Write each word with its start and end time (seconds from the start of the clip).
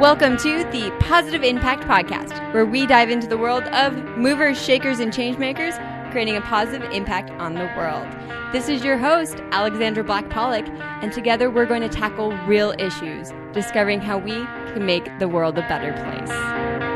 Welcome 0.00 0.36
to 0.38 0.64
the 0.72 0.92
Positive 0.98 1.44
Impact 1.44 1.84
Podcast, 1.84 2.52
where 2.52 2.66
we 2.66 2.84
dive 2.84 3.10
into 3.10 3.28
the 3.28 3.38
world 3.38 3.62
of 3.68 3.94
movers, 4.18 4.60
shakers, 4.60 4.98
and 4.98 5.12
changemakers, 5.12 5.78
creating 6.10 6.36
a 6.36 6.40
positive 6.40 6.90
impact 6.90 7.30
on 7.40 7.54
the 7.54 7.72
world. 7.76 8.04
This 8.52 8.68
is 8.68 8.82
your 8.82 8.98
host, 8.98 9.36
Alexandra 9.52 10.02
Black 10.02 10.28
Pollock, 10.30 10.66
and 11.00 11.12
together 11.12 11.48
we're 11.48 11.64
going 11.64 11.82
to 11.82 11.88
tackle 11.88 12.32
real 12.38 12.74
issues, 12.76 13.32
discovering 13.52 14.00
how 14.00 14.18
we 14.18 14.32
can 14.72 14.84
make 14.84 15.16
the 15.20 15.28
world 15.28 15.56
a 15.58 15.62
better 15.68 15.92
place. 15.92 16.93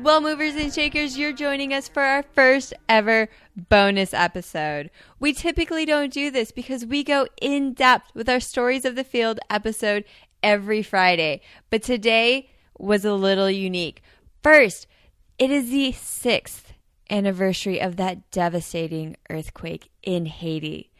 Well, 0.00 0.20
movers 0.20 0.54
and 0.54 0.72
shakers, 0.72 1.18
you're 1.18 1.32
joining 1.32 1.74
us 1.74 1.88
for 1.88 2.02
our 2.02 2.22
first 2.22 2.72
ever 2.88 3.28
bonus 3.56 4.14
episode. 4.14 4.90
We 5.18 5.32
typically 5.32 5.84
don't 5.84 6.12
do 6.12 6.30
this 6.30 6.52
because 6.52 6.86
we 6.86 7.02
go 7.02 7.26
in 7.42 7.72
depth 7.72 8.14
with 8.14 8.28
our 8.28 8.38
Stories 8.38 8.84
of 8.84 8.94
the 8.94 9.02
Field 9.02 9.40
episode 9.50 10.04
every 10.40 10.82
Friday, 10.82 11.40
but 11.68 11.82
today 11.82 12.48
was 12.78 13.04
a 13.04 13.12
little 13.12 13.50
unique. 13.50 14.00
First, 14.40 14.86
it 15.36 15.50
is 15.50 15.70
the 15.70 15.90
sixth 15.90 16.74
anniversary 17.10 17.80
of 17.80 17.96
that 17.96 18.30
devastating 18.30 19.16
earthquake 19.28 19.90
in 20.04 20.26
Haiti. 20.26 20.92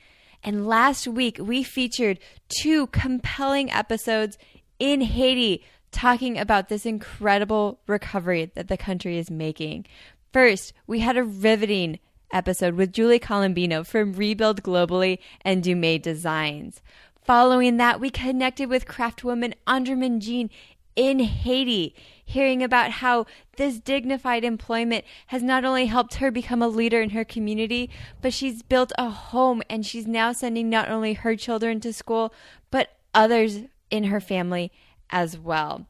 And 0.42 0.66
last 0.66 1.06
week, 1.06 1.38
we 1.40 1.62
featured 1.62 2.18
two 2.48 2.88
compelling 2.88 3.70
episodes 3.70 4.38
in 4.80 5.02
Haiti 5.02 5.62
talking 5.90 6.38
about 6.38 6.68
this 6.68 6.86
incredible 6.86 7.80
recovery 7.86 8.50
that 8.54 8.68
the 8.68 8.76
country 8.76 9.18
is 9.18 9.30
making. 9.30 9.86
First, 10.32 10.72
we 10.86 11.00
had 11.00 11.16
a 11.16 11.24
riveting 11.24 11.98
episode 12.32 12.74
with 12.74 12.92
Julie 12.92 13.18
Colombino 13.18 13.86
from 13.86 14.12
Rebuild 14.12 14.62
Globally 14.62 15.18
and 15.42 15.62
Deux 15.62 15.74
Mains 15.74 16.02
Designs. 16.02 16.82
Following 17.24 17.76
that, 17.78 18.00
we 18.00 18.10
connected 18.10 18.68
with 18.68 18.86
craftwoman 18.86 19.54
Andreman 19.66 20.20
Jean 20.20 20.50
in 20.96 21.20
Haiti, 21.20 21.94
hearing 22.24 22.62
about 22.62 22.90
how 22.90 23.24
this 23.56 23.78
dignified 23.78 24.44
employment 24.44 25.04
has 25.28 25.42
not 25.42 25.64
only 25.64 25.86
helped 25.86 26.14
her 26.16 26.30
become 26.30 26.60
a 26.60 26.68
leader 26.68 27.00
in 27.00 27.10
her 27.10 27.24
community, 27.24 27.88
but 28.20 28.32
she's 28.32 28.62
built 28.62 28.92
a 28.98 29.08
home 29.08 29.62
and 29.70 29.86
she's 29.86 30.06
now 30.06 30.32
sending 30.32 30.68
not 30.68 30.88
only 30.88 31.14
her 31.14 31.36
children 31.36 31.80
to 31.80 31.92
school, 31.92 32.34
but 32.70 32.96
others 33.14 33.60
in 33.90 34.04
her 34.04 34.20
family 34.20 34.72
as 35.10 35.38
well. 35.38 35.86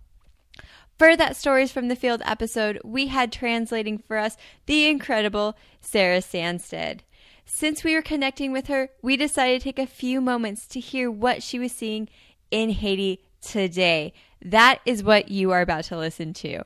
For 0.98 1.16
that 1.16 1.36
Stories 1.36 1.70
from 1.70 1.88
the 1.88 1.97
Field 1.97 2.22
episode, 2.24 2.80
we 2.84 3.06
had 3.06 3.30
translating 3.30 3.98
for 3.98 4.16
us 4.16 4.36
the 4.66 4.88
incredible 4.88 5.56
Sarah 5.80 6.20
Sandsted. 6.20 7.05
Since 7.44 7.84
we 7.84 7.94
were 7.94 8.02
connecting 8.02 8.52
with 8.52 8.66
her, 8.66 8.91
we 9.00 9.16
decided 9.16 9.60
to 9.60 9.64
take 9.64 9.78
a 9.78 9.86
few 9.86 10.20
moments 10.20 10.66
to 10.66 10.80
hear 10.80 11.10
what 11.10 11.42
she 11.42 11.58
was 11.58 11.72
seeing 11.72 12.08
in 12.50 12.70
Haiti 12.70 13.20
today. 13.41 14.12
That 14.44 14.80
is 14.84 15.05
what 15.05 15.30
you 15.30 15.53
are 15.53 15.60
about 15.60 15.84
to 15.84 15.97
listen 15.97 16.32
to. 16.34 16.64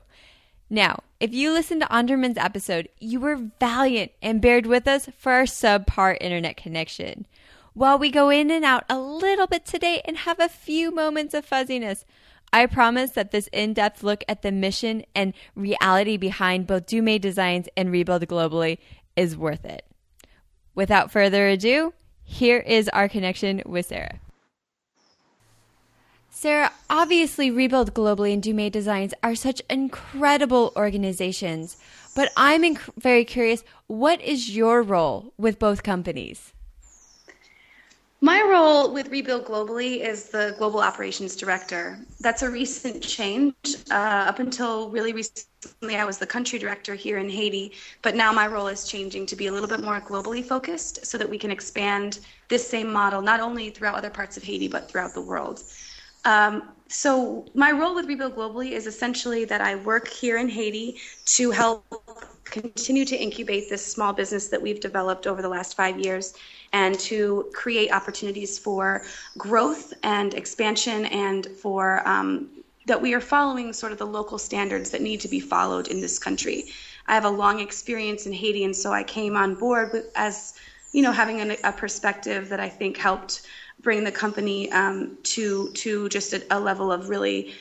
Now, 0.69 1.03
if 1.19 1.33
you 1.33 1.51
listened 1.51 1.81
to 1.81 1.93
Andreman's 1.93 2.37
episode, 2.37 2.89
you 2.99 3.19
were 3.19 3.49
valiant 3.59 4.11
and 4.21 4.41
bared 4.41 4.65
with 4.65 4.87
us 4.87 5.07
for 5.17 5.31
our 5.31 5.43
subpar 5.43 6.17
internet 6.19 6.57
connection. 6.57 7.27
While 7.73 7.99
we 7.99 8.09
go 8.09 8.29
in 8.29 8.51
and 8.51 8.65
out 8.65 8.83
a 8.89 8.99
little 8.99 9.47
bit 9.47 9.65
today 9.65 10.01
and 10.05 10.17
have 10.17 10.39
a 10.39 10.49
few 10.49 10.91
moments 10.91 11.33
of 11.33 11.45
fuzziness, 11.45 12.05
I 12.53 12.67
promise 12.67 13.11
that 13.11 13.31
this 13.31 13.49
in 13.51 13.73
depth 13.73 14.03
look 14.03 14.23
at 14.29 14.43
the 14.43 14.51
mission 14.51 15.03
and 15.15 15.33
reality 15.55 16.17
behind 16.17 16.67
both 16.67 16.85
Deux 16.85 17.01
Mains 17.01 17.21
Designs 17.21 17.67
and 17.75 17.91
Rebuild 17.91 18.27
Globally 18.27 18.77
is 19.15 19.35
worth 19.35 19.65
it. 19.65 19.83
Without 20.75 21.11
further 21.11 21.47
ado, 21.47 21.93
here 22.23 22.59
is 22.59 22.87
our 22.89 23.09
connection 23.09 23.63
with 23.65 23.87
Sarah. 23.87 24.19
Sarah, 26.29 26.71
obviously, 26.89 27.49
Rebuild 27.49 27.95
Globally 27.95 28.33
and 28.33 28.43
Deux 28.43 28.53
Mains 28.53 28.73
Designs 28.73 29.15
are 29.23 29.35
such 29.35 29.61
incredible 29.67 30.73
organizations, 30.75 31.77
but 32.15 32.31
I'm 32.37 32.61
inc- 32.61 33.01
very 33.01 33.25
curious 33.25 33.63
what 33.87 34.21
is 34.21 34.55
your 34.55 34.83
role 34.83 35.33
with 35.37 35.57
both 35.57 35.81
companies? 35.81 36.53
My 38.23 38.41
role 38.41 38.93
with 38.93 39.09
Rebuild 39.09 39.43
Globally 39.43 39.99
is 39.99 40.29
the 40.29 40.55
Global 40.57 40.79
Operations 40.79 41.35
Director. 41.35 41.99
That's 42.21 42.41
a 42.41 42.49
recent 42.49 43.03
change. 43.03 43.53
Uh, 43.91 43.95
up 44.29 44.39
until 44.39 44.89
really 44.89 45.11
recently, 45.11 45.97
I 45.97 46.05
was 46.05 46.19
the 46.19 46.25
country 46.25 46.57
director 46.57 46.95
here 46.95 47.17
in 47.17 47.29
Haiti, 47.29 47.73
but 48.01 48.15
now 48.15 48.31
my 48.31 48.47
role 48.47 48.67
is 48.67 48.87
changing 48.87 49.25
to 49.25 49.35
be 49.35 49.47
a 49.47 49.51
little 49.51 49.67
bit 49.67 49.81
more 49.81 49.99
globally 49.99 50.41
focused 50.41 51.05
so 51.05 51.17
that 51.17 51.29
we 51.29 51.37
can 51.37 51.51
expand 51.51 52.21
this 52.47 52.65
same 52.65 52.89
model 52.93 53.21
not 53.21 53.41
only 53.41 53.71
throughout 53.71 53.95
other 53.95 54.09
parts 54.09 54.37
of 54.37 54.43
Haiti, 54.43 54.69
but 54.69 54.89
throughout 54.89 55.13
the 55.13 55.21
world. 55.21 55.61
Um, 56.23 56.69
so, 56.87 57.43
my 57.53 57.71
role 57.71 57.93
with 57.93 58.05
Rebuild 58.05 58.37
Globally 58.37 58.71
is 58.71 58.87
essentially 58.87 59.43
that 59.43 59.59
I 59.59 59.75
work 59.75 60.07
here 60.07 60.37
in 60.37 60.47
Haiti 60.47 60.95
to 61.25 61.51
help 61.51 61.83
continue 62.45 63.05
to 63.05 63.15
incubate 63.15 63.69
this 63.69 63.85
small 63.85 64.13
business 64.13 64.47
that 64.49 64.61
we've 64.61 64.79
developed 64.79 65.27
over 65.27 65.41
the 65.41 65.49
last 65.49 65.75
five 65.75 65.99
years 65.99 66.33
and 66.71 66.99
to 66.99 67.49
create 67.53 67.91
opportunities 67.91 68.59
for 68.59 69.03
growth 69.37 69.93
and 70.03 70.33
expansion 70.33 71.05
and 71.05 71.47
for 71.47 72.07
um, 72.07 72.49
that 72.85 73.01
we 73.01 73.13
are 73.13 73.21
following 73.21 73.71
sort 73.71 73.91
of 73.91 73.97
the 73.97 74.05
local 74.05 74.37
standards 74.37 74.89
that 74.89 75.01
need 75.01 75.21
to 75.21 75.27
be 75.27 75.39
followed 75.39 75.87
in 75.87 76.01
this 76.01 76.19
country. 76.19 76.65
I 77.07 77.15
have 77.15 77.25
a 77.25 77.29
long 77.29 77.59
experience 77.59 78.25
in 78.25 78.33
Haiti, 78.33 78.63
and 78.65 78.75
so 78.75 78.91
I 78.91 79.03
came 79.03 79.35
on 79.35 79.55
board 79.55 80.03
as 80.15 80.55
you 80.93 81.01
know, 81.01 81.11
having 81.11 81.41
a, 81.41 81.57
a 81.63 81.71
perspective 81.71 82.47
that 82.49 82.59
I 82.59 82.69
think 82.69 82.97
helped 82.97 83.47
bring 83.81 84.03
the 84.03 84.11
company 84.11 84.71
um, 84.71 85.17
to 85.23 85.69
to 85.73 86.07
just 86.07 86.33
a, 86.33 86.43
a 86.51 86.59
level 86.59 86.91
of 86.91 87.09
really 87.09 87.53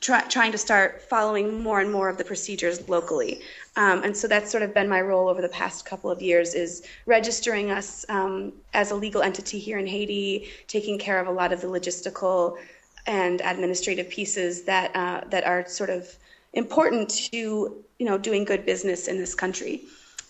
try, 0.00 0.20
trying 0.22 0.52
to 0.52 0.58
start 0.58 1.02
following 1.02 1.62
more 1.62 1.80
and 1.80 1.90
more 1.90 2.08
of 2.08 2.18
the 2.18 2.24
procedures 2.24 2.88
locally. 2.88 3.40
Um, 3.76 4.02
and 4.04 4.16
so 4.16 4.26
that's 4.26 4.50
sort 4.50 4.62
of 4.62 4.72
been 4.72 4.88
my 4.88 5.00
role 5.00 5.28
over 5.28 5.42
the 5.42 5.48
past 5.48 5.84
couple 5.84 6.10
of 6.10 6.22
years 6.22 6.54
is 6.54 6.82
registering 7.04 7.70
us 7.70 8.06
um, 8.08 8.52
as 8.74 8.90
a 8.90 8.94
legal 8.94 9.22
entity 9.22 9.58
here 9.58 9.78
in 9.78 9.86
Haiti, 9.86 10.48
taking 10.66 10.98
care 10.98 11.20
of 11.20 11.26
a 11.26 11.30
lot 11.30 11.52
of 11.52 11.60
the 11.60 11.66
logistical 11.66 12.56
and 13.06 13.40
administrative 13.42 14.08
pieces 14.08 14.62
that 14.62 14.94
uh, 14.96 15.20
that 15.30 15.44
are 15.44 15.66
sort 15.68 15.90
of 15.90 16.16
important 16.54 17.08
to 17.08 17.84
you 17.98 18.06
know 18.06 18.18
doing 18.18 18.44
good 18.44 18.66
business 18.66 19.08
in 19.08 19.18
this 19.18 19.34
country. 19.34 19.82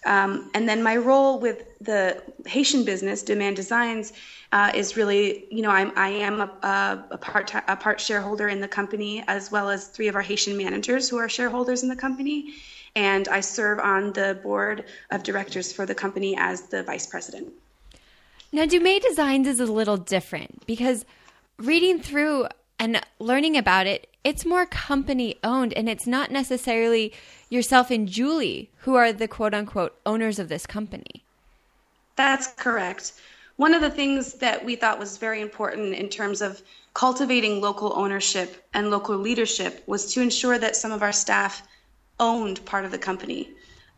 Um, 0.07 0.51
and 0.55 0.69
then 0.69 0.83
my 0.83 0.97
role 0.97 1.39
with 1.39 1.67
the 1.81 2.23
Haitian 2.47 2.85
business, 2.85 3.23
Deux 3.23 3.37
Mains 3.37 3.57
Designs, 3.57 4.13
uh, 4.53 4.71
is 4.75 4.97
really, 4.97 5.47
you 5.51 5.63
know, 5.63 5.71
I'm, 5.71 5.93
I 5.97 6.09
am 6.09 6.41
a, 6.41 7.07
a, 7.11 7.19
part 7.19 7.53
a 7.55 7.77
part 7.77 8.01
shareholder 8.01 8.49
in 8.49 8.61
the 8.61 8.69
company, 8.69 9.25
as 9.27 9.51
well 9.51 9.69
as 9.69 9.89
three 9.89 10.09
of 10.09 10.15
our 10.15 10.23
Haitian 10.23 10.57
managers 10.57 11.09
who 11.09 11.19
are 11.19 11.29
shareholders 11.29 11.83
in 11.83 11.89
the 11.89 11.97
company 11.97 12.55
and 12.97 13.29
I 13.29 13.41
serve 13.41 13.79
on 13.79 14.15
the 14.15 14.41
board 14.43 14.87
of 15.11 15.23
directors 15.23 15.71
for 15.73 15.87
the 15.87 15.95
company 15.95 16.35
as 16.37 16.63
the 16.63 16.83
vice 16.83 17.07
president. 17.07 17.53
Now, 18.53 18.65
Deux 18.65 18.81
Mains 18.81 19.05
Designs 19.05 19.47
is 19.47 19.61
a 19.61 19.67
little 19.67 19.99
different 19.99 20.67
because 20.67 21.05
reading 21.59 22.01
through 22.01 22.47
and 22.79 23.01
learning 23.19 23.57
about 23.57 23.87
it, 23.87 24.09
it's 24.25 24.45
more 24.45 24.67
company 24.67 25.37
owned 25.45 25.73
and 25.75 25.89
it's 25.89 26.07
not 26.07 26.31
necessarily 26.31 27.13
yourself 27.49 27.91
and 27.91 28.09
Julie 28.09 28.71
who 28.79 28.95
are 28.95 29.13
the 29.13 29.29
quote 29.29 29.55
unquote 29.55 29.97
owners 30.05 30.39
of 30.39 30.49
this 30.49 30.67
company. 30.67 31.25
That's 32.17 32.49
correct. 32.49 33.13
One 33.57 33.73
of 33.73 33.81
the 33.81 33.91
things 33.91 34.35
that 34.35 34.65
we 34.65 34.77
thought 34.77 34.99
was 34.99 35.17
very 35.17 35.41
important 35.41 35.95
in 35.95 36.09
terms 36.09 36.43
of 36.43 36.61
cultivating 36.93 37.61
local 37.61 37.93
ownership 37.97 38.67
and 38.75 38.91
local 38.91 39.17
leadership 39.17 39.83
was 39.87 40.13
to 40.13 40.21
ensure 40.21 40.59
that 40.59 40.77
some 40.77 40.93
of 40.93 41.03
our 41.03 41.13
staff 41.13 41.63
owned 42.19 42.65
part 42.65 42.85
of 42.85 42.91
the 42.91 42.99
company. 42.99 43.51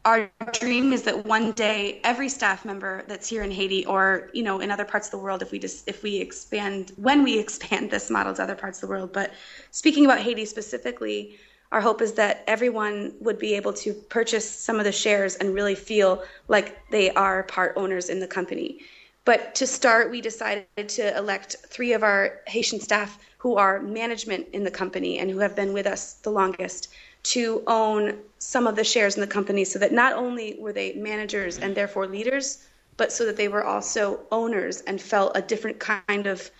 Our 0.09 0.31
dream 0.55 0.95
is 0.95 1.03
that 1.03 1.27
one 1.27 1.53
day 1.53 2.01
every 2.03 2.31
staff 2.31 2.65
member 2.65 3.05
that's 3.09 3.29
here 3.29 3.43
in 3.43 3.51
Haiti 3.51 3.85
or 3.85 4.31
you 4.33 4.43
know 4.43 4.59
in 4.59 4.71
other 4.71 4.87
parts 4.87 5.09
of 5.09 5.11
the 5.11 5.19
world 5.19 5.43
if 5.43 5.53
we 5.53 5.59
just 5.59 5.87
if 5.87 6.03
we 6.03 6.17
expand 6.17 6.93
when 6.97 7.23
we 7.23 7.39
expand 7.45 7.91
this 7.91 8.09
model 8.09 8.33
to 8.33 8.43
other 8.43 8.55
parts 8.55 8.79
of 8.79 8.89
the 8.89 8.91
world 8.95 9.13
but 9.13 9.35
speaking 9.71 10.07
about 10.07 10.21
Haiti 10.21 10.47
specifically 10.47 11.39
our 11.73 11.83
hope 11.83 12.01
is 12.01 12.15
that 12.15 12.43
everyone 12.47 13.13
would 13.21 13.39
be 13.39 13.53
able 13.55 13.75
to 13.75 13.93
purchase 13.93 14.51
some 14.51 14.79
of 14.79 14.85
the 14.85 14.93
shares 14.93 15.37
and 15.37 15.55
really 15.55 15.75
feel 15.75 16.23
like 16.49 16.79
they 16.91 17.11
are 17.11 17.43
part 17.43 17.75
owners 17.77 18.09
in 18.09 18.19
the 18.19 18.27
company. 18.27 18.81
But 19.27 19.55
to 19.57 19.67
start, 19.67 20.11
we 20.11 20.23
decided 20.23 20.89
to 20.89 21.15
elect 21.19 21.57
three 21.67 21.93
of 21.93 22.03
our 22.03 22.41
Haitian 22.47 22.81
staff 22.81 23.19
who 23.37 23.57
are 23.57 23.81
management 23.83 24.47
in 24.55 24.65
the 24.65 24.71
company 24.71 25.19
and 25.19 25.31
who 25.31 25.41
have 25.41 25.55
been 25.55 25.75
with 25.75 25.87
us 25.87 26.15
the 26.15 26.31
longest 26.31 26.89
to 27.29 27.63
own 27.67 28.19
some 28.39 28.67
of 28.67 28.75
the 28.75 28.85
shares 28.85 29.17
in 29.17 29.21
the 29.21 29.27
company 29.27 29.63
so 29.63 29.79
that 29.79 29.93
not 29.93 30.15
only 30.15 30.57
were 30.59 30.73
they 30.73 30.95
managers 30.95 31.59
and 31.59 31.75
therefore 31.75 32.07
leaders, 32.07 32.67
but 32.97 33.13
so 33.13 33.27
that 33.27 33.37
they 33.37 33.49
were 33.49 33.65
also 33.65 34.21
owners 34.33 34.81
and 34.83 35.01
felt 35.01 35.33
a 35.37 35.43
different 35.43 35.79
kind 35.79 36.27
of 36.27 36.51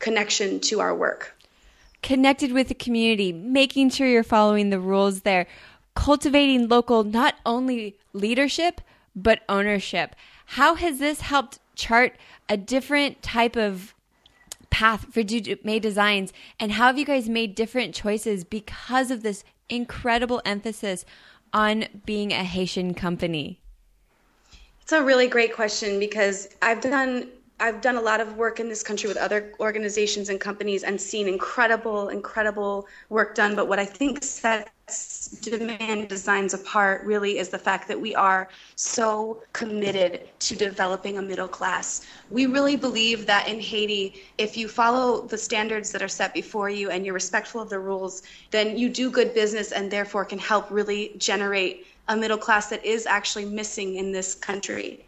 connection 0.00 0.60
to 0.60 0.80
our 0.80 0.94
work. 0.94 1.34
Connected 2.02 2.52
with 2.52 2.68
the 2.68 2.74
community, 2.74 3.32
making 3.32 3.88
sure 3.88 4.06
you're 4.06 4.22
following 4.22 4.68
the 4.68 4.78
rules 4.78 5.22
there, 5.22 5.46
cultivating 5.94 6.68
local 6.68 7.04
not 7.04 7.36
only 7.46 7.96
leadership, 8.12 8.82
but 9.16 9.40
ownership. 9.48 10.14
How 10.44 10.74
has 10.74 10.98
this 10.98 11.22
helped 11.22 11.58
chart 11.74 12.16
a 12.50 12.56
different 12.58 13.22
type 13.22 13.56
of 13.56 13.94
path 14.68 15.06
for 15.10 15.22
May 15.64 15.78
Designs? 15.78 16.34
And 16.60 16.72
how 16.72 16.88
have 16.88 16.98
you 16.98 17.06
guys 17.06 17.30
made 17.30 17.54
different 17.54 17.94
choices 17.94 18.44
because 18.44 19.10
of 19.10 19.22
this 19.22 19.42
incredible 19.68 20.42
emphasis 20.44 21.04
on 21.52 21.86
being 22.04 22.32
a 22.32 22.44
Haitian 22.44 22.94
company? 22.94 23.60
It's 24.82 24.92
a 24.92 25.02
really 25.02 25.28
great 25.28 25.54
question 25.54 25.98
because 25.98 26.48
I've 26.62 26.80
done 26.80 27.28
I've 27.60 27.80
done 27.80 27.96
a 27.96 28.00
lot 28.00 28.20
of 28.20 28.36
work 28.36 28.60
in 28.60 28.68
this 28.68 28.84
country 28.84 29.08
with 29.08 29.16
other 29.16 29.52
organizations 29.58 30.28
and 30.28 30.40
companies 30.40 30.84
and 30.84 31.00
seen 31.00 31.26
incredible, 31.26 32.08
incredible 32.08 32.86
work 33.08 33.34
done. 33.34 33.56
But 33.56 33.66
what 33.66 33.80
I 33.80 33.84
think 33.84 34.22
sets 34.22 34.70
Deux 35.42 35.58
Mains 35.58 36.08
designs 36.08 36.54
apart 36.54 37.04
really 37.04 37.38
is 37.38 37.48
the 37.48 37.58
fact 37.58 37.88
that 37.88 38.00
we 38.00 38.14
are 38.14 38.48
so 38.76 39.42
committed 39.52 40.28
to 40.40 40.56
developing 40.56 41.18
a 41.18 41.22
middle 41.22 41.48
class. 41.48 42.06
We 42.30 42.46
really 42.46 42.76
believe 42.76 43.26
that 43.26 43.48
in 43.48 43.60
Haiti, 43.60 44.22
if 44.38 44.56
you 44.56 44.68
follow 44.68 45.26
the 45.26 45.36
standards 45.38 45.92
that 45.92 46.02
are 46.02 46.08
set 46.08 46.32
before 46.32 46.70
you 46.70 46.90
and 46.90 47.04
you're 47.04 47.14
respectful 47.14 47.60
of 47.60 47.68
the 47.68 47.78
rules, 47.78 48.22
then 48.50 48.78
you 48.78 48.88
do 48.88 49.10
good 49.10 49.34
business 49.34 49.72
and 49.72 49.90
therefore 49.90 50.24
can 50.24 50.38
help 50.38 50.70
really 50.70 51.12
generate 51.18 51.86
a 52.08 52.16
middle 52.16 52.38
class 52.38 52.68
that 52.70 52.84
is 52.84 53.04
actually 53.04 53.44
missing 53.44 53.96
in 53.96 54.12
this 54.12 54.34
country. 54.34 55.06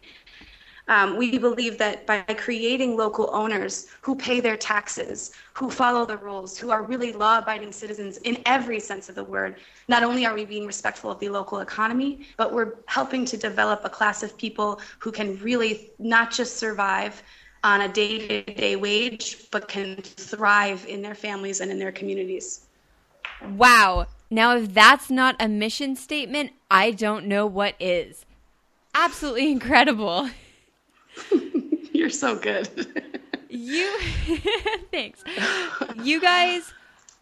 Um, 0.87 1.17
we 1.17 1.37
believe 1.37 1.77
that 1.77 2.05
by 2.05 2.21
creating 2.37 2.97
local 2.97 3.29
owners 3.33 3.87
who 4.01 4.15
pay 4.15 4.39
their 4.39 4.57
taxes, 4.57 5.31
who 5.53 5.69
follow 5.69 6.05
the 6.05 6.17
rules, 6.17 6.57
who 6.57 6.71
are 6.71 6.83
really 6.83 7.13
law 7.13 7.37
abiding 7.37 7.71
citizens 7.71 8.17
in 8.17 8.41
every 8.45 8.79
sense 8.79 9.07
of 9.07 9.15
the 9.15 9.23
word, 9.23 9.57
not 9.87 10.03
only 10.03 10.25
are 10.25 10.33
we 10.33 10.43
being 10.43 10.65
respectful 10.65 11.11
of 11.11 11.19
the 11.19 11.29
local 11.29 11.59
economy, 11.59 12.21
but 12.37 12.51
we're 12.51 12.75
helping 12.87 13.25
to 13.25 13.37
develop 13.37 13.81
a 13.83 13.89
class 13.89 14.23
of 14.23 14.37
people 14.37 14.81
who 14.99 15.11
can 15.11 15.37
really 15.39 15.91
not 15.99 16.31
just 16.31 16.57
survive 16.57 17.21
on 17.63 17.81
a 17.81 17.87
day 17.87 18.27
to 18.27 18.53
day 18.53 18.75
wage, 18.75 19.49
but 19.51 19.67
can 19.67 19.97
thrive 20.01 20.85
in 20.87 21.01
their 21.01 21.15
families 21.15 21.61
and 21.61 21.71
in 21.71 21.77
their 21.77 21.91
communities. 21.91 22.65
Wow. 23.55 24.07
Now, 24.29 24.55
if 24.55 24.73
that's 24.73 25.09
not 25.09 25.35
a 25.39 25.47
mission 25.47 25.95
statement, 25.95 26.51
I 26.69 26.91
don't 26.91 27.25
know 27.25 27.45
what 27.45 27.75
is. 27.79 28.25
Absolutely 28.95 29.51
incredible. 29.51 30.29
You're 32.01 32.09
so 32.09 32.35
good. 32.35 32.67
you 33.47 33.95
thanks. 34.91 35.23
You 36.01 36.19
guys 36.19 36.73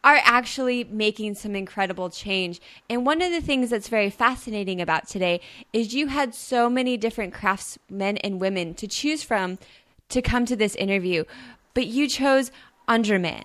are 0.05 0.21
actually 0.23 0.85
making 0.85 1.35
some 1.35 1.53
incredible 1.53 2.09
change. 2.09 2.61
And 2.89 3.05
one 3.05 3.21
of 3.21 3.29
the 3.29 3.41
things 3.41 3.71
that's 3.71 3.89
very 3.89 4.09
fascinating 4.09 4.79
about 4.79 5.05
today 5.05 5.41
is 5.73 5.93
you 5.93 6.07
had 6.07 6.33
so 6.33 6.69
many 6.69 6.95
different 6.95 7.33
craftsmen 7.33 8.15
and 8.19 8.39
women 8.39 8.73
to 8.75 8.87
choose 8.87 9.21
from 9.21 9.59
to 10.07 10.21
come 10.21 10.45
to 10.45 10.55
this 10.55 10.75
interview, 10.75 11.25
but 11.73 11.87
you 11.87 12.07
chose 12.07 12.49
Andreman. 12.87 13.43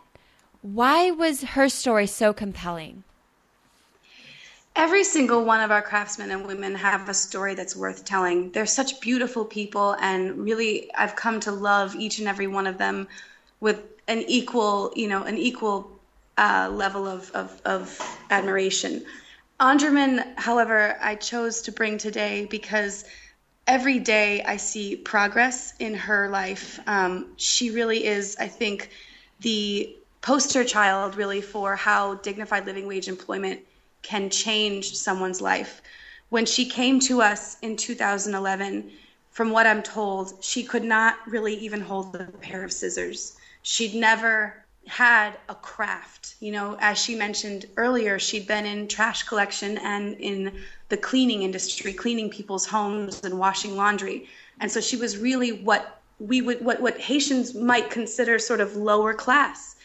Why 0.62 1.10
was 1.10 1.42
her 1.42 1.68
story 1.68 2.06
so 2.06 2.32
compelling? 2.32 3.02
Every 4.76 5.04
single 5.04 5.44
one 5.44 5.60
of 5.60 5.70
our 5.70 5.82
craftsmen 5.82 6.32
and 6.32 6.44
women 6.44 6.74
have 6.74 7.08
a 7.08 7.14
story 7.14 7.54
that's 7.54 7.76
worth 7.76 8.04
telling. 8.04 8.50
They're 8.50 8.66
such 8.66 9.00
beautiful 9.00 9.44
people, 9.44 9.94
and 10.00 10.36
really, 10.38 10.92
I've 10.94 11.14
come 11.14 11.38
to 11.40 11.52
love 11.52 11.94
each 11.94 12.18
and 12.18 12.26
every 12.26 12.48
one 12.48 12.66
of 12.66 12.76
them 12.76 13.06
with 13.60 13.80
an 14.08 14.24
equal, 14.26 14.92
you 14.96 15.06
know, 15.06 15.22
an 15.22 15.38
equal 15.38 15.96
uh, 16.38 16.70
level 16.72 17.06
of, 17.06 17.30
of, 17.30 17.62
of 17.64 18.18
admiration. 18.30 19.04
Andreman, 19.60 20.36
however, 20.36 20.98
I 21.00 21.14
chose 21.14 21.62
to 21.62 21.72
bring 21.72 21.96
today 21.96 22.46
because 22.50 23.04
every 23.68 24.00
day 24.00 24.42
I 24.42 24.56
see 24.56 24.96
progress 24.96 25.74
in 25.78 25.94
her 25.94 26.28
life. 26.30 26.80
Um, 26.88 27.28
she 27.36 27.70
really 27.70 28.04
is, 28.04 28.36
I 28.40 28.48
think, 28.48 28.90
the 29.38 29.96
poster 30.20 30.64
child, 30.64 31.14
really, 31.14 31.42
for 31.42 31.76
how 31.76 32.16
dignified 32.16 32.66
living 32.66 32.88
wage 32.88 33.06
employment 33.06 33.60
can 34.04 34.30
change 34.30 34.94
someone's 34.94 35.40
life. 35.40 35.82
When 36.28 36.46
she 36.46 36.64
came 36.66 37.00
to 37.00 37.20
us 37.22 37.56
in 37.62 37.76
2011, 37.76 38.92
from 39.30 39.50
what 39.50 39.66
I'm 39.66 39.82
told, 39.82 40.34
she 40.44 40.62
could 40.62 40.84
not 40.84 41.16
really 41.26 41.54
even 41.54 41.80
hold 41.80 42.14
a 42.14 42.26
pair 42.40 42.62
of 42.62 42.72
scissors. 42.72 43.36
She'd 43.62 43.94
never 43.94 44.64
had 44.86 45.32
a 45.48 45.54
craft. 45.54 46.36
You 46.40 46.52
know, 46.52 46.76
as 46.80 46.98
she 46.98 47.16
mentioned 47.16 47.66
earlier, 47.76 48.18
she'd 48.18 48.46
been 48.46 48.66
in 48.66 48.86
trash 48.86 49.22
collection 49.24 49.78
and 49.78 50.16
in 50.20 50.52
the 50.88 50.96
cleaning 50.96 51.42
industry, 51.42 51.92
cleaning 51.92 52.30
people's 52.30 52.66
homes 52.66 53.22
and 53.24 53.38
washing 53.38 53.76
laundry. 53.76 54.28
And 54.60 54.70
so 54.70 54.80
she 54.80 54.96
was 54.96 55.18
really 55.18 55.62
what 55.62 56.00
we 56.20 56.40
would 56.42 56.64
what 56.64 56.80
what 56.80 56.98
Haitians 56.98 57.54
might 57.54 57.90
consider 57.90 58.38
sort 58.38 58.60
of 58.60 58.76
lower 58.76 59.14
class. 59.14 59.76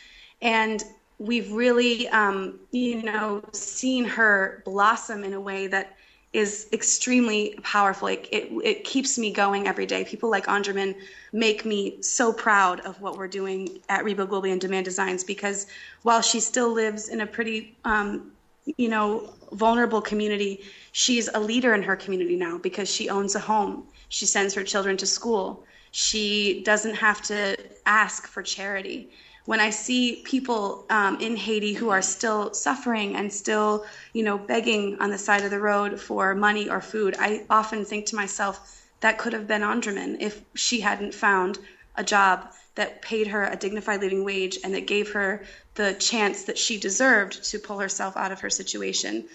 And 0.41 0.83
we've 1.19 1.51
really, 1.51 2.07
um, 2.09 2.59
you 2.71 3.03
know, 3.03 3.43
seen 3.51 4.05
her 4.05 4.63
blossom 4.65 5.23
in 5.23 5.33
a 5.33 5.39
way 5.39 5.67
that 5.67 5.95
is 6.31 6.69
extremely 6.71 7.59
powerful. 7.63 8.07
It, 8.07 8.27
it, 8.31 8.51
it, 8.63 8.83
keeps 8.83 9.17
me 9.17 9.31
going 9.31 9.67
every 9.67 9.85
day. 9.85 10.05
People 10.05 10.29
like 10.29 10.45
Andreman 10.45 10.95
make 11.33 11.65
me 11.65 12.01
so 12.01 12.31
proud 12.31 12.79
of 12.81 13.01
what 13.01 13.17
we're 13.17 13.27
doing 13.27 13.79
at 13.89 14.03
Rebuild 14.03 14.29
Globally 14.29 14.51
and 14.51 14.61
Deux 14.61 14.67
Mains 14.67 14.85
Designs 14.85 15.23
because 15.23 15.67
while 16.03 16.21
she 16.21 16.39
still 16.39 16.71
lives 16.71 17.09
in 17.09 17.21
a 17.21 17.25
pretty, 17.25 17.75
um, 17.83 18.31
you 18.77 18.89
know, 18.89 19.33
vulnerable 19.53 20.01
community, 20.01 20.61
she's 20.91 21.27
a 21.33 21.39
leader 21.39 21.73
in 21.73 21.81
her 21.81 21.95
community 21.95 22.35
now 22.35 22.59
because 22.59 22.89
she 22.89 23.09
owns 23.09 23.33
a 23.35 23.39
home. 23.39 23.87
She 24.09 24.27
sends 24.27 24.53
her 24.53 24.63
children 24.63 24.97
to 24.97 25.07
school. 25.07 25.63
She 25.91 26.61
doesn't 26.63 26.93
have 26.93 27.23
to 27.23 27.57
ask 27.87 28.27
for 28.27 28.43
charity 28.43 29.09
when 29.49 29.59
I 29.59 29.71
see 29.71 30.21
people 30.25 30.85
um, 30.91 31.19
in 31.19 31.35
Haiti 31.35 31.73
who 31.73 31.89
are 31.89 32.03
still 32.03 32.53
suffering 32.53 33.15
and 33.15 33.33
still, 33.33 33.83
you 34.13 34.21
know, 34.21 34.37
begging 34.37 34.95
on 34.99 35.09
the 35.09 35.17
side 35.17 35.43
of 35.43 35.49
the 35.49 35.59
road 35.59 35.99
for 35.99 36.35
money 36.35 36.69
or 36.69 36.79
food, 36.79 37.15
I 37.17 37.47
often 37.49 37.83
think 37.83 38.05
to 38.05 38.15
myself, 38.15 38.85
that 38.99 39.17
could 39.17 39.33
have 39.33 39.47
been 39.47 39.63
Andreman 39.63 40.17
if 40.19 40.43
she 40.53 40.81
hadn't 40.81 41.15
found 41.15 41.57
a 41.95 42.03
job 42.03 42.53
that 42.75 43.01
paid 43.01 43.25
her 43.25 43.45
a 43.45 43.55
dignified 43.55 44.01
living 44.01 44.23
wage 44.23 44.59
and 44.63 44.71
that 44.75 44.85
gave 44.85 45.13
her 45.13 45.43
the 45.73 45.95
chance 45.95 46.43
that 46.43 46.59
she 46.59 46.79
deserved 46.79 47.43
to 47.45 47.57
pull 47.57 47.79
herself 47.79 48.15
out 48.17 48.31
of 48.31 48.41
her 48.41 48.51
situation. 48.51 49.27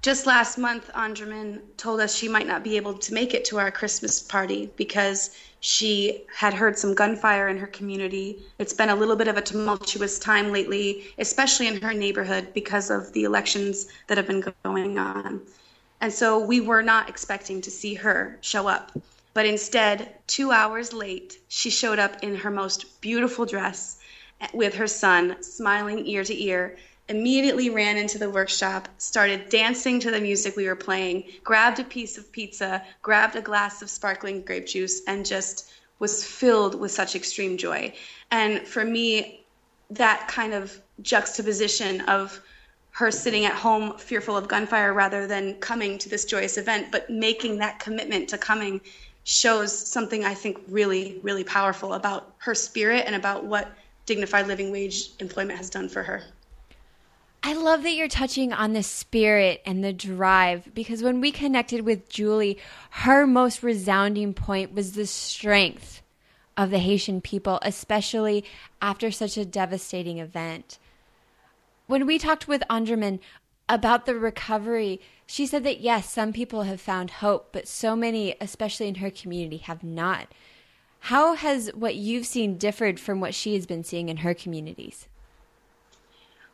Just 0.00 0.26
last 0.26 0.58
month, 0.58 0.90
Andreman 0.94 1.60
told 1.76 1.98
us 1.98 2.14
she 2.14 2.28
might 2.28 2.46
not 2.46 2.62
be 2.62 2.76
able 2.76 2.94
to 2.94 3.12
make 3.12 3.34
it 3.34 3.44
to 3.46 3.58
our 3.58 3.72
Christmas 3.72 4.22
party 4.22 4.70
because 4.76 5.30
she 5.58 6.24
had 6.32 6.54
heard 6.54 6.78
some 6.78 6.94
gunfire 6.94 7.48
in 7.48 7.58
her 7.58 7.66
community. 7.66 8.38
It's 8.60 8.72
been 8.72 8.90
a 8.90 8.94
little 8.94 9.16
bit 9.16 9.26
of 9.26 9.36
a 9.36 9.42
tumultuous 9.42 10.20
time 10.20 10.52
lately, 10.52 11.12
especially 11.18 11.66
in 11.66 11.80
her 11.80 11.92
neighborhood 11.92 12.54
because 12.54 12.90
of 12.90 13.12
the 13.12 13.24
elections 13.24 13.88
that 14.06 14.16
have 14.16 14.28
been 14.28 14.44
going 14.62 14.98
on. 14.98 15.40
And 16.00 16.12
so 16.12 16.38
we 16.38 16.60
were 16.60 16.82
not 16.82 17.08
expecting 17.08 17.60
to 17.62 17.70
see 17.70 17.94
her 17.94 18.38
show 18.40 18.68
up. 18.68 18.96
But 19.34 19.46
instead, 19.46 20.14
two 20.28 20.52
hours 20.52 20.92
late, 20.92 21.38
she 21.48 21.70
showed 21.70 21.98
up 21.98 22.22
in 22.22 22.36
her 22.36 22.52
most 22.52 23.00
beautiful 23.00 23.46
dress 23.46 23.98
with 24.54 24.74
her 24.76 24.86
son, 24.86 25.42
smiling 25.42 26.06
ear 26.06 26.22
to 26.22 26.40
ear, 26.40 26.76
immediately 27.08 27.70
ran 27.70 27.96
into 27.96 28.18
the 28.18 28.28
workshop, 28.28 28.88
started 28.98 29.48
dancing 29.48 29.98
to 30.00 30.10
the 30.10 30.20
music 30.20 30.56
we 30.56 30.66
were 30.66 30.76
playing, 30.76 31.24
grabbed 31.42 31.78
a 31.78 31.84
piece 31.84 32.18
of 32.18 32.30
pizza, 32.32 32.82
grabbed 33.02 33.36
a 33.36 33.40
glass 33.40 33.82
of 33.82 33.90
sparkling 33.90 34.42
grape 34.42 34.66
juice, 34.66 35.02
and 35.06 35.24
just 35.24 35.72
was 35.98 36.24
filled 36.24 36.74
with 36.78 36.90
such 36.90 37.16
extreme 37.16 37.56
joy. 37.56 37.92
And 38.30 38.66
for 38.66 38.84
me, 38.84 39.44
that 39.90 40.28
kind 40.28 40.52
of 40.52 40.78
juxtaposition 41.02 42.02
of 42.02 42.40
her 42.90 43.10
sitting 43.10 43.44
at 43.44 43.54
home 43.54 43.96
fearful 43.96 44.36
of 44.36 44.48
gunfire 44.48 44.92
rather 44.92 45.26
than 45.26 45.54
coming 45.60 45.98
to 45.98 46.08
this 46.08 46.24
joyous 46.24 46.58
event, 46.58 46.88
but 46.90 47.08
making 47.08 47.58
that 47.58 47.78
commitment 47.78 48.28
to 48.28 48.38
coming 48.38 48.80
shows 49.24 49.76
something 49.76 50.24
I 50.24 50.34
think 50.34 50.58
really, 50.68 51.20
really 51.22 51.44
powerful 51.44 51.94
about 51.94 52.34
her 52.38 52.54
spirit 52.54 53.04
and 53.06 53.14
about 53.14 53.44
what 53.44 53.70
dignified 54.06 54.46
living 54.46 54.72
wage 54.72 55.10
employment 55.20 55.58
has 55.58 55.70
done 55.70 55.88
for 55.88 56.02
her. 56.02 56.22
I 57.42 57.52
love 57.52 57.82
that 57.84 57.92
you're 57.92 58.08
touching 58.08 58.52
on 58.52 58.72
the 58.72 58.82
spirit 58.82 59.62
and 59.64 59.84
the 59.84 59.92
drive 59.92 60.74
because 60.74 61.02
when 61.02 61.20
we 61.20 61.30
connected 61.30 61.82
with 61.82 62.08
Julie, 62.08 62.58
her 62.90 63.26
most 63.26 63.62
resounding 63.62 64.34
point 64.34 64.74
was 64.74 64.92
the 64.92 65.06
strength 65.06 66.02
of 66.56 66.70
the 66.70 66.80
Haitian 66.80 67.20
people, 67.20 67.60
especially 67.62 68.44
after 68.82 69.10
such 69.10 69.36
a 69.36 69.44
devastating 69.44 70.18
event. 70.18 70.78
When 71.86 72.06
we 72.06 72.18
talked 72.18 72.48
with 72.48 72.62
Andreman 72.68 73.20
about 73.68 74.04
the 74.04 74.16
recovery, 74.16 75.00
she 75.24 75.46
said 75.46 75.62
that 75.64 75.80
yes, 75.80 76.10
some 76.10 76.32
people 76.32 76.64
have 76.64 76.80
found 76.80 77.10
hope, 77.10 77.50
but 77.52 77.68
so 77.68 77.94
many, 77.94 78.34
especially 78.40 78.88
in 78.88 78.96
her 78.96 79.10
community, 79.10 79.58
have 79.58 79.84
not. 79.84 80.26
How 81.00 81.34
has 81.34 81.70
what 81.74 81.94
you've 81.94 82.26
seen 82.26 82.58
differed 82.58 82.98
from 82.98 83.20
what 83.20 83.34
she 83.34 83.54
has 83.54 83.64
been 83.64 83.84
seeing 83.84 84.08
in 84.08 84.18
her 84.18 84.34
communities? 84.34 85.06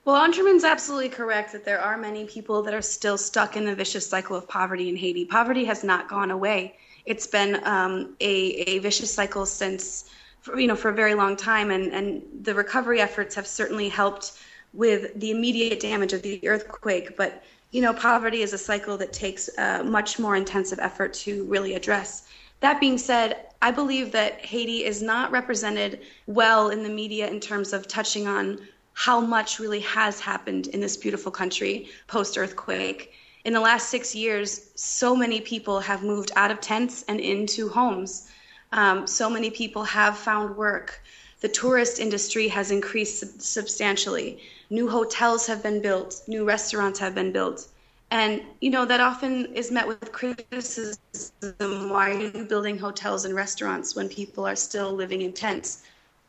Well, 0.05 0.17
Andreman's 0.17 0.65
absolutely 0.65 1.09
correct 1.09 1.53
that 1.53 1.65
there 1.65 1.81
are 1.81 1.97
many 1.97 2.27
people 2.27 2.63
that 2.63 2.75
are 2.75 2.83
still 2.83 3.17
stuck 3.17 3.57
in 3.57 3.65
the 3.65 3.75
vicious 3.75 4.07
cycle 4.07 4.37
of 4.37 4.47
poverty 4.47 4.91
in 4.91 4.97
Haiti. 4.97 5.25
Poverty 5.25 5.65
has 5.65 5.83
not 5.83 6.09
gone 6.09 6.31
away. 6.31 6.77
It's 7.07 7.27
been 7.27 7.67
um, 7.67 8.15
a, 8.21 8.35
a 8.69 8.79
vicious 8.81 9.11
cycle 9.11 9.47
since, 9.47 10.11
for, 10.41 10.61
you 10.61 10.67
know, 10.67 10.77
for 10.77 10.91
a 10.91 10.95
very 10.95 11.15
long 11.15 11.37
time, 11.37 11.71
and, 11.71 11.91
and 11.93 12.23
the 12.43 12.55
recovery 12.55 13.01
efforts 13.01 13.35
have 13.35 13.47
certainly 13.47 13.89
helped 13.89 14.33
with 14.75 15.19
the 15.19 15.31
immediate 15.31 15.81
damage 15.81 16.13
of 16.13 16.21
the 16.21 16.47
earthquake. 16.47 17.17
But 17.17 17.43
you 17.71 17.81
know, 17.81 17.95
poverty 17.95 18.43
is 18.43 18.53
a 18.53 18.59
cycle 18.59 18.97
that 18.99 19.13
takes 19.13 19.49
uh, 19.59 19.83
much 19.85 20.19
more 20.19 20.37
intensive 20.37 20.79
effort 20.79 21.13
to 21.15 21.45
really 21.47 21.75
address. 21.75 22.29
That 22.61 22.79
being 22.79 22.99
said, 22.99 23.47
I 23.63 23.71
believe 23.71 24.13
that 24.13 24.45
Haiti 24.45 24.85
is 24.85 25.03
not 25.03 25.33
represented 25.33 26.01
well 26.27 26.69
in 26.69 26.83
the 26.83 26.89
media 26.89 27.27
in 27.29 27.41
terms 27.41 27.73
of 27.73 27.89
touching 27.89 28.29
on 28.29 28.61
how 28.95 29.21
much 29.21 29.59
really 29.59 29.81
has 29.81 30.21
happened 30.21 30.69
in 30.69 30.81
this 30.81 30.97
beautiful 30.97 31.31
country 31.31 31.89
post 32.07 32.39
earthquake. 32.39 33.13
In 33.45 33.53
the 33.53 33.61
last 33.61 33.91
six 33.91 34.15
years, 34.15 34.71
so 34.75 35.15
many 35.15 35.41
people 35.41 35.81
have 35.81 36.03
moved 36.03 36.33
out 36.37 36.51
of 36.51 36.61
tents 36.61 37.05
and 37.09 37.21
into 37.21 37.69
homes. 37.69 38.31
Um, 38.73 39.07
so 39.07 39.29
many 39.29 39.51
people 39.51 39.85
have 39.85 40.17
found 40.17 40.57
work. 40.57 41.03
The 41.41 41.49
tourist 41.49 41.99
industry 41.99 42.49
has 42.49 42.71
increased 42.71 43.43
substantially. 43.43 44.41
New 44.71 44.89
hotels 44.89 45.47
have 45.47 45.63
been 45.63 45.83
built, 45.83 46.23
new 46.27 46.45
restaurants 46.45 46.99
have 47.01 47.15
been 47.15 47.33
built. 47.33 47.69
And, 48.11 48.43
you 48.61 48.71
know, 48.71 48.85
that 48.87 49.01
often 49.01 49.47
is 49.55 49.71
met 49.71 49.87
with 49.87 50.13
criticism. 50.13 50.97
Why 51.59 52.11
are 52.11 52.21
you 52.21 52.45
building 52.45 52.79
hotels 52.79 53.25
and 53.25 53.35
restaurants 53.35 53.95
when 53.97 54.09
people 54.09 54.47
are 54.47 54.57
still 54.57 54.93
living 54.93 55.21
in 55.21 55.33
tents? 55.33 55.83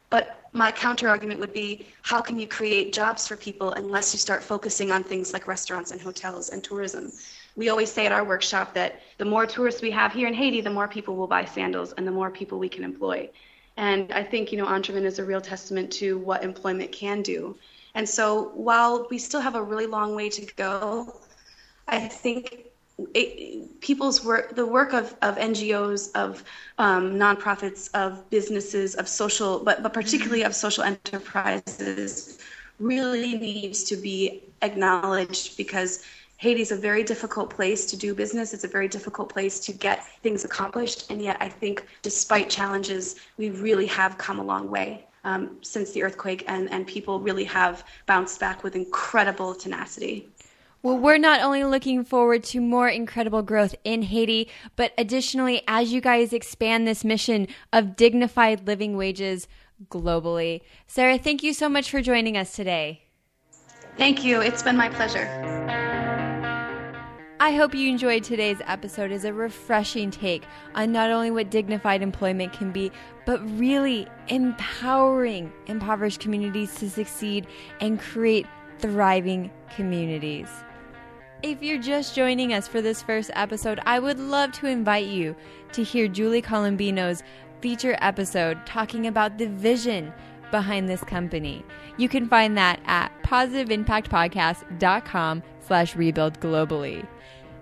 But 0.09 0.50
my 0.53 0.71
counter 0.71 1.09
argument 1.09 1.39
would 1.39 1.53
be 1.53 1.88
how 2.01 2.21
can 2.21 2.39
you 2.39 2.47
create 2.47 2.93
jobs 2.93 3.27
for 3.27 3.35
people 3.35 3.71
unless 3.74 4.13
you 4.13 4.19
start 4.19 4.43
focusing 4.43 4.91
on 4.91 5.03
things 5.03 5.33
like 5.33 5.47
restaurants 5.47 5.91
and 5.91 6.00
hotels 6.01 6.50
and 6.50 6.63
tourism? 6.63 7.12
We 7.55 7.69
always 7.69 7.91
say 7.91 8.05
at 8.05 8.12
our 8.12 8.24
workshop 8.24 8.74
that 8.74 9.01
the 9.17 9.25
more 9.25 9.45
tourists 9.45 9.81
we 9.81 9.91
have 9.91 10.13
here 10.13 10.27
in 10.27 10.33
Haiti, 10.33 10.62
the 10.62 10.69
more 10.69 10.88
people 10.88 11.15
will 11.15 11.27
buy 11.27 11.45
sandals 11.45 11.93
and 11.93 12.05
the 12.07 12.12
more 12.12 12.29
people 12.29 12.59
we 12.59 12.69
can 12.69 12.83
employ. 12.83 13.29
And 13.77 14.12
I 14.13 14.24
think, 14.24 14.51
you 14.51 14.57
know, 14.57 14.65
Andreman 14.65 15.03
is 15.03 15.19
a 15.19 15.25
real 15.25 15.41
testament 15.41 15.91
to 15.93 16.17
what 16.19 16.43
employment 16.43 16.91
can 16.91 17.21
do. 17.21 17.57
And 17.93 18.07
so 18.07 18.51
while 18.53 19.07
we 19.09 19.17
still 19.17 19.41
have 19.41 19.55
a 19.55 19.62
really 19.62 19.88
long 19.88 20.15
way 20.15 20.29
to 20.29 20.45
go, 20.55 21.15
I 21.88 22.07
think 22.07 22.65
it, 23.13 23.81
people's 23.81 24.23
work, 24.23 24.55
the 24.55 24.65
work 24.65 24.93
of, 24.93 25.15
of 25.21 25.35
NGOs, 25.37 26.11
of 26.15 26.43
um, 26.77 27.13
nonprofits, 27.13 27.89
of 27.93 28.29
businesses, 28.29 28.95
of 28.95 29.07
social, 29.07 29.59
but, 29.59 29.83
but 29.83 29.93
particularly 29.93 30.43
of 30.43 30.55
social 30.55 30.83
enterprises, 30.83 32.39
really 32.79 33.37
needs 33.37 33.83
to 33.85 33.95
be 33.95 34.43
acknowledged 34.61 35.57
because 35.57 36.03
Haiti 36.37 36.61
is 36.61 36.71
a 36.71 36.75
very 36.75 37.03
difficult 37.03 37.49
place 37.49 37.85
to 37.85 37.97
do 37.97 38.13
business. 38.13 38.53
It's 38.53 38.65
a 38.65 38.67
very 38.67 38.87
difficult 38.87 39.29
place 39.29 39.59
to 39.61 39.71
get 39.71 40.05
things 40.21 40.43
accomplished. 40.43 41.09
And 41.09 41.21
yet, 41.21 41.37
I 41.39 41.47
think 41.47 41.85
despite 42.01 42.49
challenges, 42.49 43.15
we 43.37 43.51
really 43.51 43.85
have 43.87 44.17
come 44.17 44.39
a 44.39 44.43
long 44.43 44.69
way 44.69 45.05
um, 45.23 45.57
since 45.61 45.91
the 45.91 46.03
earthquake, 46.03 46.43
and, 46.47 46.69
and 46.71 46.85
people 46.85 47.19
really 47.19 47.45
have 47.45 47.83
bounced 48.05 48.39
back 48.39 48.63
with 48.63 48.75
incredible 48.75 49.55
tenacity. 49.55 50.29
Well, 50.86 51.00
we're 51.00 51.18
not 51.18 51.42
only 51.42 51.63
looking 51.63 52.04
forward 52.04 52.44
to 52.44 52.62
more 52.62 52.88
incredible 52.88 53.42
growth 53.42 53.74
in 53.84 54.04
Haiti, 54.04 54.51
but 54.75 54.92
additionally, 55.00 55.63
as 55.68 55.92
you 55.92 56.00
guys 56.00 56.32
expand 56.32 56.88
this 56.88 57.04
mission 57.04 57.48
of 57.74 57.96
dignified 57.96 58.68
living 58.68 58.96
wages 58.96 59.48
globally. 59.89 60.62
Sarah, 60.86 61.18
thank 61.18 61.42
you 61.42 61.54
so 61.54 61.70
much 61.70 61.89
for 61.89 62.04
joining 62.04 62.38
us 62.38 62.56
today. 62.56 63.01
Thank 63.98 64.24
you. 64.24 64.42
It's 64.42 64.62
been 64.62 64.77
my 64.77 64.89
pleasure. 64.89 65.25
I 67.39 67.51
hope 67.54 67.74
you 67.74 67.89
enjoyed 67.89 68.24
today's 68.24 68.62
episode 68.68 69.12
as 69.12 69.25
a 69.25 69.34
refreshing 69.34 70.12
take 70.12 70.44
on 70.75 70.92
not 70.92 71.10
only 71.10 71.32
what 71.32 71.50
dignified 71.50 72.04
employment 72.04 72.54
can 72.54 72.72
be, 72.72 72.92
but 73.25 73.42
really 73.58 74.08
empowering 74.27 75.51
impoverished 75.65 76.20
communities 76.20 76.75
to 76.75 76.92
succeed 76.92 77.48
and 77.82 78.00
create 78.00 78.46
thriving 78.77 79.50
communities. 79.75 80.48
If 81.44 81.62
you're 81.62 81.82
just 81.82 82.15
joining 82.15 82.54
us 82.54 82.65
for 82.68 82.82
this 82.82 83.04
first 83.04 83.30
episode, 83.34 83.80
I 83.86 84.00
would 84.00 84.20
love 84.20 84.51
to 84.54 84.68
invite 84.68 85.08
you 85.08 85.36
to 85.74 85.84
hear 85.84 86.08
Julie 86.08 86.42
Colombino's 86.42 87.22
feature 87.62 87.98
episode 88.01 88.65
talking 88.65 89.06
about 89.08 89.38
the 89.38 89.48
vision 89.48 90.13
behind 90.50 90.88
this 90.88 91.04
company. 91.04 91.65
You 91.98 92.08
can 92.10 92.30
find 92.30 92.58
that 92.58 92.80
at 92.86 93.12
positiveimpactpodcast.com 93.24 95.44
slash 95.60 95.96
rebuild 95.96 96.39
globally. 96.39 97.08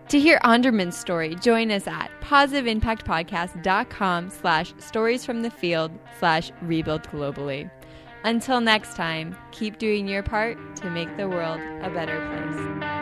To 0.09 0.19
hear 0.19 0.37
Andreman's 0.43 0.97
story, 0.97 1.35
join 1.35 1.71
us 1.71 1.87
at 1.87 2.11
positiveimpactpodcast.com 2.21 4.29
slash 4.29 4.73
stories 4.77 5.25
from 5.25 5.41
the 5.41 5.49
field 5.49 5.91
slash 6.19 6.51
rebuild 6.61 7.03
globally. 7.03 7.71
Until 8.25 8.61
next 8.61 8.95
time, 8.95 9.35
keep 9.51 9.79
doing 9.79 10.07
your 10.07 10.23
part 10.23 10.57
to 10.77 10.89
make 10.89 11.17
the 11.17 11.27
world 11.27 11.59
a 11.81 11.89
better 11.89 12.25
place. 12.29 12.92